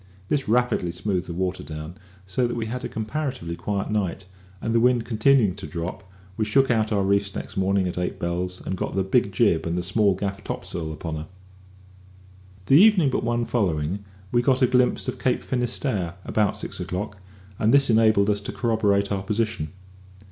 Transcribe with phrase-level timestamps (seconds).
[0.29, 1.95] This rapidly smoothed the water down,
[2.25, 4.25] so that we had a comparatively quiet night;
[4.59, 8.17] and the wind continuing to drop, we shook out our reefs next morning at eight
[8.17, 11.27] bells, and got the big jib and small gaff topsail upon her.
[12.65, 17.19] The evening but one following we got a glimpse of Cape Finisterre about six o'clock,
[17.59, 19.71] and this enabled us to corroborate our position.